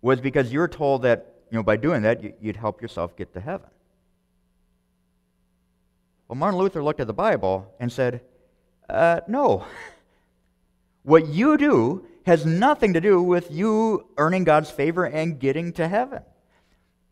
was 0.00 0.20
because 0.20 0.52
you 0.52 0.60
were 0.60 0.68
told 0.68 1.02
that 1.02 1.34
you 1.50 1.56
know, 1.56 1.62
by 1.62 1.76
doing 1.76 2.02
that, 2.02 2.42
you'd 2.42 2.56
help 2.56 2.82
yourself 2.82 3.16
get 3.16 3.32
to 3.34 3.40
heaven. 3.40 3.68
Well, 6.28 6.36
Martin 6.36 6.58
Luther 6.58 6.82
looked 6.82 7.00
at 7.00 7.06
the 7.06 7.14
Bible 7.14 7.72
and 7.78 7.90
said, 7.90 8.20
uh, 8.88 9.20
no. 9.28 9.64
What 11.02 11.28
you 11.28 11.56
do 11.56 12.04
has 12.26 12.44
nothing 12.44 12.92
to 12.94 13.00
do 13.00 13.22
with 13.22 13.50
you 13.52 14.04
earning 14.18 14.42
God's 14.42 14.70
favor 14.70 15.04
and 15.04 15.38
getting 15.38 15.72
to 15.74 15.86
heaven. 15.86 16.22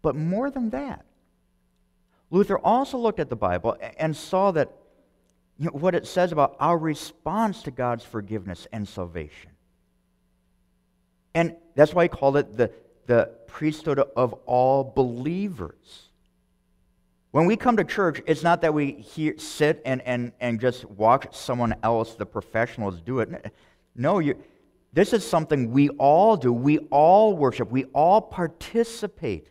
But 0.02 0.16
more 0.16 0.50
than 0.50 0.70
that, 0.70 1.04
Luther 2.30 2.58
also 2.58 2.98
looked 2.98 3.20
at 3.20 3.30
the 3.30 3.36
Bible 3.36 3.76
and 3.96 4.16
saw 4.16 4.50
that 4.50 4.72
you 5.56 5.66
know, 5.66 5.70
what 5.70 5.94
it 5.94 6.08
says 6.08 6.32
about 6.32 6.56
our 6.58 6.76
response 6.76 7.62
to 7.62 7.70
God's 7.70 8.04
forgiveness 8.04 8.66
and 8.72 8.88
salvation. 8.88 9.52
And 11.32 11.54
that's 11.76 11.94
why 11.94 12.04
he 12.04 12.08
called 12.08 12.36
it 12.36 12.56
the, 12.56 12.72
the 13.06 13.30
priesthood 13.46 14.00
of 14.00 14.32
all 14.46 14.82
believers. 14.82 16.08
When 17.30 17.46
we 17.46 17.56
come 17.56 17.76
to 17.76 17.84
church, 17.84 18.20
it's 18.26 18.42
not 18.42 18.62
that 18.62 18.74
we 18.74 18.92
hear, 18.92 19.38
sit 19.38 19.80
and, 19.84 20.02
and, 20.02 20.32
and 20.40 20.60
just 20.60 20.84
watch 20.84 21.34
someone 21.36 21.76
else, 21.84 22.14
the 22.14 22.26
professionals, 22.26 23.00
do 23.00 23.20
it. 23.20 23.52
No, 23.96 24.18
you, 24.18 24.36
this 24.94 25.12
is 25.12 25.26
something 25.26 25.72
we 25.72 25.88
all 25.90 26.36
do. 26.36 26.52
We 26.52 26.78
all 26.90 27.36
worship. 27.36 27.70
We 27.70 27.84
all 27.86 28.20
participate. 28.20 29.50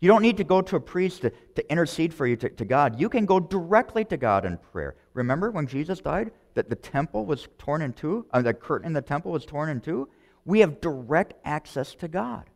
You 0.00 0.06
don't 0.06 0.22
need 0.22 0.36
to 0.36 0.44
go 0.44 0.62
to 0.62 0.76
a 0.76 0.80
priest 0.80 1.22
to, 1.22 1.30
to 1.56 1.70
intercede 1.70 2.14
for 2.14 2.28
you 2.28 2.36
to, 2.36 2.48
to 2.48 2.64
God. 2.64 3.00
You 3.00 3.08
can 3.08 3.26
go 3.26 3.40
directly 3.40 4.04
to 4.04 4.16
God 4.16 4.46
in 4.46 4.56
prayer. 4.56 4.94
Remember 5.14 5.50
when 5.50 5.66
Jesus 5.66 5.98
died, 5.98 6.30
that 6.54 6.70
the 6.70 6.76
temple 6.76 7.26
was 7.26 7.48
torn 7.58 7.82
in 7.82 7.92
two? 7.92 8.24
Uh, 8.32 8.40
the 8.40 8.54
curtain 8.54 8.86
in 8.86 8.92
the 8.92 9.02
temple 9.02 9.32
was 9.32 9.44
torn 9.44 9.68
in 9.68 9.80
two? 9.80 10.08
We 10.44 10.60
have 10.60 10.80
direct 10.80 11.34
access 11.44 11.96
to 11.96 12.06
God. 12.06 12.48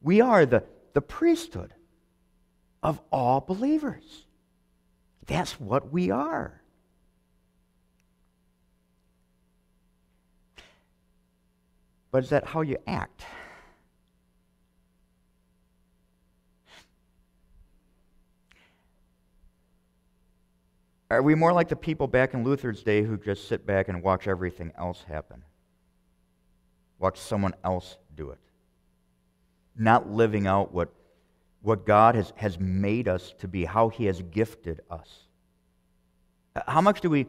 We 0.00 0.22
are 0.22 0.46
the, 0.46 0.64
the 0.94 1.02
priesthood 1.02 1.74
of 2.82 3.02
all 3.12 3.42
believers. 3.42 4.24
That's 5.26 5.60
what 5.60 5.92
we 5.92 6.10
are. 6.10 6.61
But 12.12 12.22
is 12.22 12.30
that 12.30 12.46
how 12.46 12.60
you 12.60 12.76
act? 12.86 13.24
Are 21.10 21.22
we 21.22 21.34
more 21.34 21.52
like 21.52 21.68
the 21.68 21.76
people 21.76 22.06
back 22.06 22.32
in 22.32 22.44
Luther's 22.44 22.84
day 22.84 23.02
who 23.02 23.16
just 23.16 23.48
sit 23.48 23.66
back 23.66 23.88
and 23.88 24.02
watch 24.02 24.28
everything 24.28 24.70
else 24.78 25.04
happen? 25.08 25.42
Watch 27.00 27.18
someone 27.18 27.54
else 27.64 27.96
do 28.14 28.30
it 28.30 28.38
not 29.76 30.10
living 30.10 30.46
out 30.46 30.72
what, 30.72 30.92
what 31.62 31.86
God 31.86 32.14
has, 32.14 32.32
has 32.36 32.58
made 32.58 33.08
us 33.08 33.34
to 33.38 33.48
be, 33.48 33.64
how 33.64 33.88
He 33.88 34.06
has 34.06 34.20
gifted 34.22 34.80
us. 34.90 35.24
How 36.66 36.80
much 36.80 37.00
do 37.00 37.08
we 37.08 37.26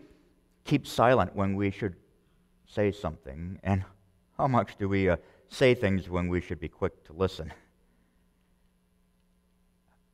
keep 0.65 0.85
silent 0.85 1.35
when 1.35 1.55
we 1.55 1.71
should 1.71 1.95
say 2.67 2.91
something? 2.91 3.59
And 3.63 3.83
how 4.43 4.47
much 4.49 4.75
do 4.77 4.89
we 4.89 5.07
uh, 5.07 5.15
say 5.47 5.73
things 5.73 6.09
when 6.09 6.27
we 6.27 6.41
should 6.41 6.59
be 6.59 6.67
quick 6.67 7.01
to 7.05 7.13
listen? 7.13 7.49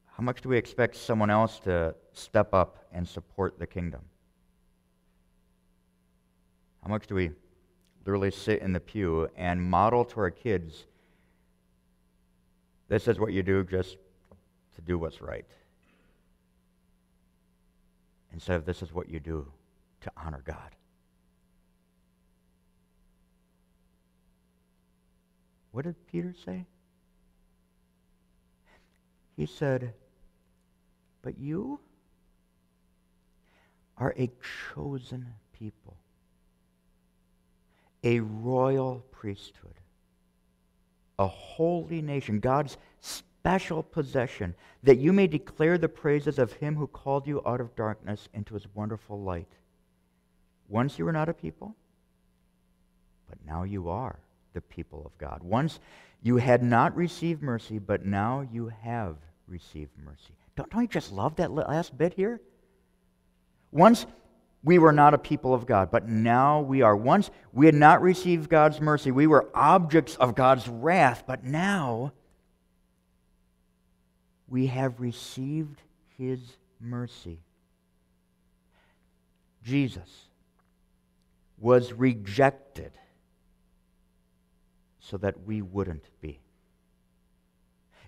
How 0.05 0.21
much 0.21 0.43
do 0.43 0.49
we 0.49 0.55
expect 0.55 0.97
someone 0.97 1.31
else 1.31 1.57
to 1.61 1.95
step 2.13 2.53
up 2.53 2.85
and 2.93 3.07
support 3.07 3.57
the 3.57 3.65
kingdom? 3.65 4.01
How 6.83 6.89
much 6.89 7.07
do 7.07 7.15
we 7.15 7.31
literally 8.05 8.29
sit 8.29 8.61
in 8.61 8.71
the 8.71 8.79
pew 8.79 9.27
and 9.35 9.59
model 9.59 10.05
to 10.05 10.19
our 10.19 10.29
kids 10.29 10.85
this 12.87 13.07
is 13.07 13.19
what 13.19 13.33
you 13.33 13.41
do 13.41 13.63
just 13.63 13.97
to 14.75 14.81
do 14.81 14.99
what's 14.99 15.23
right. 15.23 15.45
Instead 18.31 18.57
of 18.57 18.65
this 18.65 18.83
is 18.83 18.93
what 18.93 19.09
you 19.09 19.19
do 19.19 19.51
to 20.01 20.11
honor 20.15 20.43
God. 20.45 20.75
What 25.71 25.85
did 25.85 25.95
Peter 26.07 26.33
say? 26.45 26.65
He 29.35 29.45
said, 29.45 29.93
But 31.21 31.37
you 31.37 31.79
are 33.97 34.13
a 34.17 34.31
chosen 34.73 35.27
people, 35.53 35.97
a 38.03 38.19
royal 38.19 39.05
priesthood, 39.11 39.75
a 41.17 41.27
holy 41.27 42.01
nation, 42.01 42.39
God's 42.39 42.77
special 42.99 43.83
possession, 43.83 44.55
that 44.83 44.97
you 44.97 45.13
may 45.13 45.27
declare 45.27 45.77
the 45.77 45.87
praises 45.87 46.39
of 46.39 46.53
him 46.53 46.75
who 46.75 46.87
called 46.87 47.27
you 47.27 47.41
out 47.45 47.61
of 47.61 47.75
darkness 47.75 48.27
into 48.33 48.55
his 48.55 48.67
wonderful 48.73 49.21
light. 49.21 49.51
Once 50.67 50.97
you 50.97 51.05
were 51.05 51.13
not 51.13 51.29
a 51.29 51.33
people, 51.33 51.75
but 53.27 53.37
now 53.45 53.63
you 53.63 53.89
are 53.89 54.19
the 54.53 54.61
people 54.61 55.03
of 55.05 55.17
God. 55.17 55.43
Once 55.43 55.79
you 56.21 56.37
had 56.37 56.63
not 56.63 56.95
received 56.95 57.41
mercy, 57.41 57.79
but 57.79 58.05
now 58.05 58.47
you 58.51 58.71
have 58.81 59.15
received 59.47 59.91
mercy. 60.03 60.35
Don't, 60.55 60.69
don't 60.69 60.81
you 60.81 60.87
just 60.87 61.11
love 61.11 61.35
that 61.37 61.51
last 61.51 61.97
bit 61.97 62.13
here? 62.13 62.41
Once 63.71 64.05
we 64.63 64.77
were 64.77 64.91
not 64.91 65.13
a 65.13 65.17
people 65.17 65.53
of 65.53 65.65
God, 65.65 65.89
but 65.91 66.07
now 66.07 66.61
we 66.61 66.81
are. 66.81 66.95
Once 66.95 67.29
we 67.53 67.65
had 67.65 67.75
not 67.75 68.01
received 68.01 68.49
God's 68.49 68.81
mercy, 68.81 69.11
we 69.11 69.27
were 69.27 69.49
objects 69.53 70.15
of 70.17 70.35
God's 70.35 70.67
wrath, 70.67 71.23
but 71.25 71.43
now 71.43 72.11
we 74.47 74.67
have 74.67 74.99
received 74.99 75.81
his 76.17 76.39
mercy. 76.81 77.39
Jesus 79.63 80.25
was 81.57 81.93
rejected 81.93 82.91
so 85.09 85.17
that 85.17 85.45
we 85.45 85.61
wouldn't 85.61 86.05
be. 86.21 86.39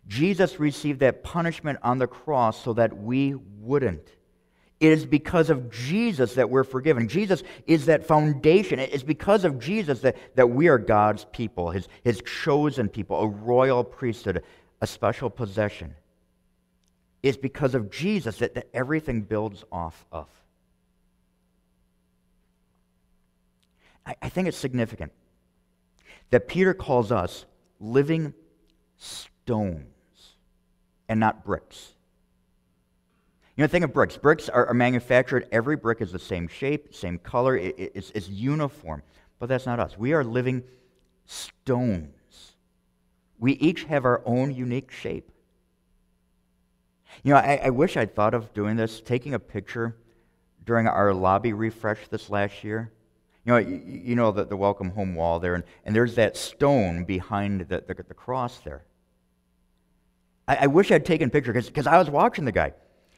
Jesus 0.07 0.59
received 0.59 0.99
that 0.99 1.23
punishment 1.23 1.79
on 1.83 1.97
the 1.97 2.07
cross 2.07 2.61
so 2.61 2.73
that 2.73 2.97
we 2.97 3.35
wouldn't. 3.59 4.07
It 4.79 4.91
is 4.91 5.05
because 5.05 5.51
of 5.51 5.69
Jesus 5.69 6.33
that 6.35 6.49
we're 6.49 6.63
forgiven. 6.63 7.07
Jesus 7.07 7.43
is 7.67 7.85
that 7.85 8.07
foundation. 8.07 8.79
It 8.79 8.91
is 8.91 9.03
because 9.03 9.45
of 9.45 9.59
Jesus 9.59 9.99
that, 9.99 10.17
that 10.35 10.49
we 10.49 10.69
are 10.69 10.79
God's 10.79 11.25
people, 11.31 11.69
his, 11.69 11.87
his 12.03 12.21
chosen 12.23 12.89
people, 12.89 13.17
a 13.17 13.27
royal 13.27 13.83
priesthood, 13.83 14.43
a 14.81 14.87
special 14.87 15.29
possession. 15.29 15.93
It's 17.21 17.37
because 17.37 17.75
of 17.75 17.91
Jesus 17.91 18.37
that, 18.37 18.55
that 18.55 18.69
everything 18.73 19.21
builds 19.21 19.63
off 19.71 20.03
of. 20.11 20.27
I, 24.03 24.15
I 24.23 24.29
think 24.29 24.47
it's 24.47 24.57
significant 24.57 25.11
that 26.31 26.47
Peter 26.47 26.73
calls 26.73 27.11
us 27.11 27.45
living 27.79 28.33
stones 28.97 29.85
and 31.07 31.19
not 31.19 31.45
bricks. 31.45 31.93
You 33.55 33.63
know, 33.63 33.67
think 33.67 33.83
of 33.83 33.93
bricks. 33.93 34.17
Bricks 34.17 34.49
are, 34.49 34.65
are 34.67 34.73
manufactured, 34.73 35.47
every 35.51 35.75
brick 35.75 36.01
is 36.01 36.11
the 36.11 36.19
same 36.19 36.47
shape, 36.47 36.95
same 36.95 37.19
color, 37.19 37.57
it, 37.57 37.75
it, 37.77 37.91
it's, 37.95 38.11
it's 38.15 38.29
uniform. 38.29 39.03
But 39.39 39.49
that's 39.49 39.65
not 39.65 39.79
us. 39.79 39.97
We 39.97 40.13
are 40.13 40.23
living 40.23 40.63
stones. 41.25 42.55
We 43.39 43.53
each 43.53 43.83
have 43.85 44.05
our 44.05 44.21
own 44.25 44.53
unique 44.53 44.91
shape. 44.91 45.31
You 47.23 47.33
know, 47.33 47.39
I, 47.39 47.61
I 47.65 47.69
wish 47.71 47.97
I'd 47.97 48.15
thought 48.15 48.33
of 48.33 48.53
doing 48.53 48.77
this, 48.77 49.01
taking 49.01 49.33
a 49.33 49.39
picture 49.39 49.97
during 50.63 50.87
our 50.87 51.13
lobby 51.13 51.53
refresh 51.53 52.07
this 52.07 52.29
last 52.29 52.63
year. 52.63 52.91
You 53.45 53.53
know, 53.53 53.57
you, 53.57 53.81
you 53.85 54.15
know 54.15 54.31
the, 54.31 54.45
the 54.45 54.55
welcome 54.55 54.91
home 54.91 55.15
wall 55.15 55.39
there, 55.39 55.55
and, 55.55 55.63
and 55.83 55.95
there's 55.95 56.15
that 56.15 56.37
stone 56.37 57.05
behind 57.05 57.61
the, 57.61 57.81
the, 57.81 57.93
the 57.93 58.13
cross 58.13 58.59
there. 58.59 58.83
I, 60.47 60.57
I 60.61 60.67
wish 60.67 60.91
I'd 60.91 61.05
taken 61.05 61.29
a 61.29 61.31
picture 61.31 61.53
because 61.53 61.87
I 61.87 61.97
was 61.97 62.09
watching 62.09 62.45
the 62.45 62.51
guy. 62.51 62.73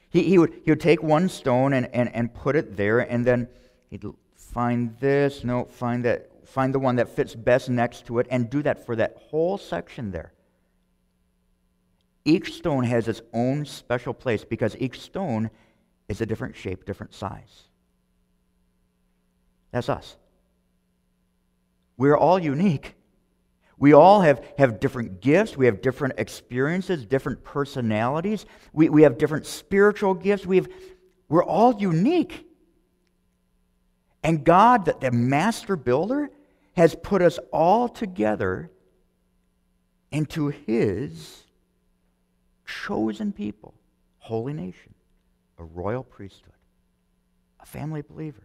He, 0.09 0.23
he, 0.23 0.37
would, 0.37 0.53
he 0.63 0.71
would 0.71 0.79
take 0.79 1.03
one 1.03 1.27
stone 1.27 1.73
and, 1.73 1.89
and, 1.93 2.13
and 2.15 2.33
put 2.33 2.55
it 2.55 2.77
there, 2.77 2.99
and 2.99 3.25
then 3.25 3.49
he'd 3.89 4.05
find 4.35 4.95
this, 4.99 5.43
no, 5.43 5.65
find 5.65 6.05
that, 6.05 6.29
find 6.47 6.73
the 6.73 6.79
one 6.79 6.95
that 6.97 7.09
fits 7.09 7.35
best 7.35 7.69
next 7.69 8.05
to 8.05 8.19
it, 8.19 8.27
and 8.29 8.49
do 8.49 8.61
that 8.63 8.85
for 8.85 8.95
that 8.95 9.17
whole 9.29 9.57
section 9.57 10.11
there. 10.11 10.31
Each 12.23 12.53
stone 12.53 12.85
has 12.85 13.09
its 13.09 13.21
own 13.33 13.65
special 13.65 14.13
place 14.13 14.45
because 14.45 14.77
each 14.79 15.01
stone 15.01 15.49
is 16.07 16.21
a 16.21 16.25
different 16.25 16.55
shape, 16.55 16.85
different 16.85 17.13
size. 17.13 17.63
That's 19.73 19.89
us. 19.89 20.15
We're 21.97 22.15
all 22.15 22.39
unique. 22.39 22.95
We 23.77 23.93
all 23.93 24.21
have, 24.21 24.45
have 24.57 24.79
different 24.79 25.19
gifts. 25.19 25.57
We 25.57 25.65
have 25.65 25.81
different 25.81 26.13
experiences, 26.19 27.05
different 27.05 27.43
personalities. 27.43 28.45
We, 28.71 28.89
we 28.89 29.01
have 29.01 29.17
different 29.17 29.47
spiritual 29.47 30.13
gifts. 30.13 30.45
We 30.45 30.57
have, 30.57 30.67
we're 31.27 31.43
all 31.43 31.75
unique. 31.81 32.47
And 34.23 34.43
God, 34.43 34.85
the, 34.85 34.95
the 34.99 35.11
master 35.11 35.75
builder, 35.75 36.29
has 36.77 36.95
put 36.95 37.21
us 37.21 37.39
all 37.51 37.89
together 37.89 38.71
into 40.11 40.49
His 40.49 41.43
chosen 42.65 43.33
people, 43.33 43.73
holy 44.19 44.53
nation, 44.53 44.93
a 45.57 45.63
royal 45.63 46.03
priesthood, 46.03 46.53
a 47.59 47.65
family 47.65 48.01
of 48.01 48.07
believers. 48.07 48.43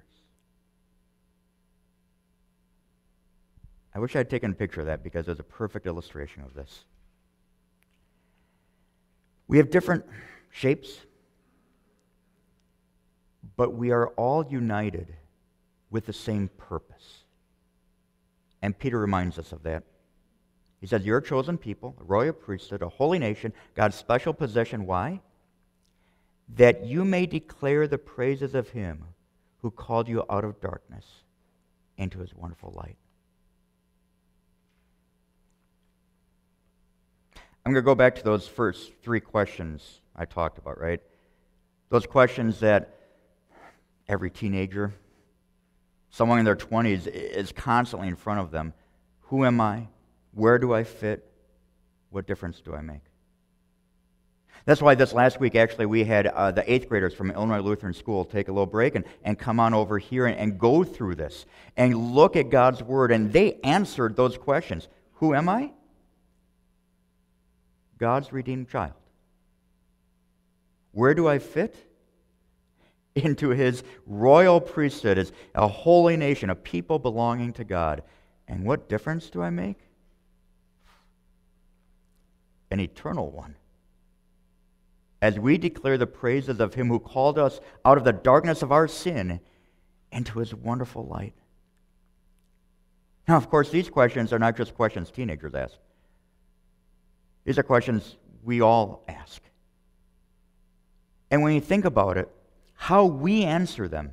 I 3.99 4.01
wish 4.01 4.15
I'd 4.15 4.31
taken 4.31 4.53
a 4.53 4.55
picture 4.55 4.79
of 4.79 4.87
that 4.87 5.03
because 5.03 5.27
it's 5.27 5.41
a 5.41 5.43
perfect 5.43 5.85
illustration 5.85 6.45
of 6.45 6.55
this. 6.55 6.85
We 9.49 9.57
have 9.57 9.71
different 9.71 10.05
shapes, 10.53 11.01
but 13.57 13.75
we 13.75 13.91
are 13.91 14.07
all 14.11 14.47
united 14.47 15.17
with 15.91 16.07
the 16.07 16.13
same 16.13 16.49
purpose. 16.57 17.25
And 18.63 18.79
Peter 18.79 19.01
reminds 19.01 19.37
us 19.37 19.51
of 19.51 19.65
that. 19.65 19.83
He 20.81 20.87
says, 20.87 21.05
You're 21.05 21.19
a 21.19 21.25
chosen 21.25 21.59
people, 21.59 21.97
a 22.01 22.05
royal 22.05 22.35
priesthood, 22.35 22.83
a 22.83 22.89
holy 22.89 23.19
nation, 23.19 23.53
God's 23.75 23.97
special 23.97 24.33
possession. 24.33 24.87
Why? 24.87 25.21
That 26.55 26.87
you 26.87 27.05
may 27.05 27.27
declare 27.27 27.89
the 27.89 27.99
praises 27.99 28.55
of 28.55 28.69
him 28.69 29.07
who 29.61 29.73
called 29.73 30.07
you 30.07 30.23
out 30.31 30.45
of 30.45 30.61
darkness 30.61 31.05
into 31.97 32.21
his 32.21 32.33
wonderful 32.33 32.73
light. 32.77 32.97
I'm 37.69 37.75
going 37.75 37.85
to 37.85 37.87
go 37.87 37.95
back 37.95 38.15
to 38.15 38.25
those 38.25 38.49
first 38.49 38.95
three 39.03 39.21
questions 39.21 40.01
I 40.17 40.25
talked 40.25 40.57
about, 40.57 40.81
right? 40.81 41.03
Those 41.91 42.07
questions 42.07 42.61
that 42.61 42.95
every 44.09 44.31
teenager, 44.31 44.95
someone 46.09 46.39
in 46.39 46.47
their 46.47 46.57
20s, 46.57 47.07
is 47.07 47.53
constantly 47.53 48.09
in 48.09 48.17
front 48.17 48.41
of 48.41 48.51
them 48.51 48.73
Who 49.25 49.45
am 49.45 49.61
I? 49.61 49.89
Where 50.33 50.59
do 50.59 50.73
I 50.73 50.83
fit? 50.83 51.31
What 52.09 52.27
difference 52.27 52.63
do 52.63 52.75
I 52.75 52.81
make? 52.81 53.03
That's 54.65 54.81
why 54.81 54.95
this 54.95 55.13
last 55.13 55.39
week, 55.39 55.55
actually, 55.55 55.85
we 55.85 56.05
had 56.05 56.27
uh, 56.27 56.53
the 56.53 56.73
eighth 56.73 56.89
graders 56.89 57.13
from 57.13 57.31
Illinois 57.31 57.61
Lutheran 57.61 57.93
School 57.93 58.25
take 58.25 58.49
a 58.49 58.51
little 58.51 58.65
break 58.65 58.95
and, 58.95 59.05
and 59.23 59.39
come 59.39 59.61
on 59.61 59.75
over 59.75 59.99
here 59.99 60.25
and, 60.25 60.39
and 60.39 60.59
go 60.59 60.85
through 60.85 61.17
this 61.17 61.45
and 61.77 62.15
look 62.15 62.35
at 62.35 62.49
God's 62.49 62.83
Word. 62.83 63.13
And 63.13 63.31
they 63.31 63.61
answered 63.63 64.17
those 64.17 64.39
questions 64.39 64.89
Who 65.17 65.35
am 65.35 65.51
I? 65.51 65.73
God's 67.99 68.33
redeemed 68.33 68.69
child. 68.69 68.95
Where 70.93 71.15
do 71.15 71.29
I 71.29 71.39
fit? 71.39 71.77
Into 73.15 73.51
his 73.51 73.83
royal 74.07 74.61
priesthood 74.61 75.19
as 75.19 75.33
a 75.55 75.67
holy 75.67 76.17
nation, 76.17 76.51
a 76.51 76.55
people 76.55 76.99
belonging 76.99 77.53
to 77.55 77.65
God. 77.65 78.03
And 78.47 78.65
what 78.65 78.89
difference 78.89 79.29
do 79.29 79.43
I 79.43 79.51
make? 79.51 79.79
An 82.71 82.81
eternal 82.81 83.31
one. 83.31 83.57
As 85.21 85.39
we 85.39 85.59
declare 85.59 85.99
the 85.99 86.07
praises 86.07 86.61
of 86.61 86.75
him 86.75 86.89
who 86.89 87.01
called 87.01 87.39
us 87.39 87.61
out 87.85 87.99
of 87.99 88.05
the 88.05 88.13
darkness 88.13 88.63
of 88.63 88.71
our 88.71 88.87
sin 88.87 89.41
into 90.13 90.39
his 90.39 90.55
wonderful 90.55 91.07
light. 91.07 91.35
Now, 93.27 93.37
of 93.37 93.51
course, 93.51 93.71
these 93.71 93.91
questions 93.91 94.33
are 94.33 94.39
not 94.39 94.57
just 94.57 94.75
questions 94.75 95.11
teenagers 95.11 95.55
ask. 95.55 95.77
These 97.49 97.57
are 97.57 97.63
questions 97.63 98.15
we 98.45 98.61
all 98.61 99.03
ask. 99.09 99.41
And 101.31 101.43
when 101.43 101.55
you 101.55 101.63
think 101.63 101.87
about 101.87 102.19
it, 102.19 102.31
how 102.75 103.07
we 103.07 103.43
answer 103.43 103.89
them 103.89 104.13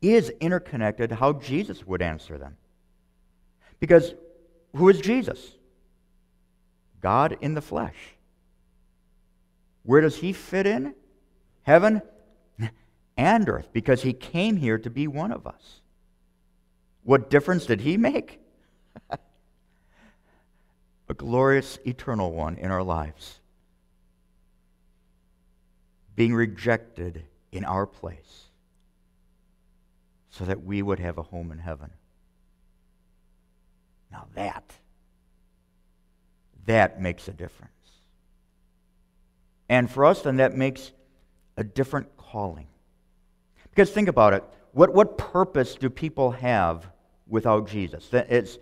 is 0.00 0.30
interconnected 0.40 1.10
how 1.10 1.32
Jesus 1.32 1.84
would 1.84 2.00
answer 2.00 2.38
them. 2.38 2.58
Because 3.80 4.14
who 4.76 4.88
is 4.88 5.00
Jesus? 5.00 5.56
God 7.00 7.38
in 7.40 7.54
the 7.54 7.60
flesh. 7.60 7.96
Where 9.82 10.00
does 10.00 10.14
he 10.14 10.32
fit 10.32 10.64
in? 10.64 10.94
Heaven 11.62 12.02
and 13.16 13.48
earth, 13.48 13.70
because 13.72 14.02
he 14.02 14.12
came 14.12 14.58
here 14.58 14.78
to 14.78 14.90
be 14.90 15.08
one 15.08 15.32
of 15.32 15.44
us. 15.44 15.80
What 17.02 17.30
difference 17.30 17.66
did 17.66 17.80
he 17.80 17.96
make? 17.96 18.38
A 21.12 21.14
glorious 21.14 21.78
eternal 21.86 22.32
one 22.32 22.56
in 22.56 22.70
our 22.70 22.82
lives. 22.82 23.38
Being 26.16 26.32
rejected 26.32 27.24
in 27.52 27.66
our 27.66 27.84
place 27.84 28.44
so 30.30 30.46
that 30.46 30.64
we 30.64 30.80
would 30.80 31.00
have 31.00 31.18
a 31.18 31.22
home 31.22 31.52
in 31.52 31.58
heaven. 31.58 31.90
Now 34.10 34.24
that, 34.36 34.64
that 36.64 36.98
makes 36.98 37.28
a 37.28 37.32
difference. 37.32 37.72
And 39.68 39.90
for 39.90 40.06
us, 40.06 40.22
then, 40.22 40.38
that 40.38 40.56
makes 40.56 40.92
a 41.58 41.64
different 41.64 42.16
calling. 42.16 42.68
Because 43.68 43.90
think 43.90 44.08
about 44.08 44.32
it. 44.32 44.44
What, 44.72 44.94
what 44.94 45.18
purpose 45.18 45.74
do 45.74 45.90
people 45.90 46.30
have 46.30 46.86
without 47.28 47.68
Jesus? 47.68 48.08
It's, 48.14 48.56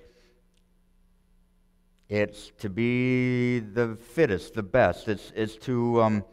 it's 2.11 2.51
to 2.59 2.69
be 2.69 3.61
the 3.61 3.95
fittest, 3.95 4.55
the 4.55 4.65
best. 4.65 5.07
It's, 5.07 5.33
it's 5.37 5.55
to 5.59 6.03
um, 6.03 6.25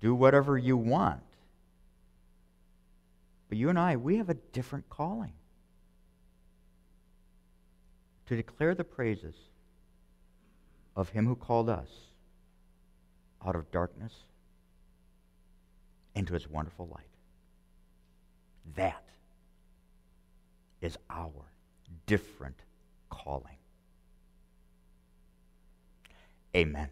do 0.00 0.14
whatever 0.14 0.56
you 0.56 0.76
want. 0.76 1.20
But 3.48 3.58
you 3.58 3.68
and 3.68 3.78
I, 3.78 3.96
we 3.96 4.18
have 4.18 4.30
a 4.30 4.34
different 4.34 4.88
calling 4.88 5.32
to 8.26 8.36
declare 8.36 8.76
the 8.76 8.84
praises 8.84 9.34
of 10.94 11.08
Him 11.08 11.26
who 11.26 11.34
called 11.34 11.68
us 11.68 11.88
out 13.44 13.56
of 13.56 13.68
darkness 13.72 14.12
into 16.14 16.34
His 16.34 16.48
wonderful 16.48 16.86
light. 16.86 17.04
That 18.76 19.04
is 20.80 20.96
our 21.10 21.50
different 22.06 22.60
calling. 23.10 23.55
Amen. 26.56 26.90